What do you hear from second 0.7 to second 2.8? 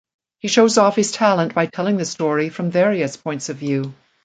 off his talent by telling the story from